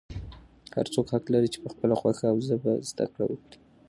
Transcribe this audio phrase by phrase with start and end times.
[0.75, 3.57] هر څوک حق لري چې په خپله خوښه او ژبه زده کړه وکړي.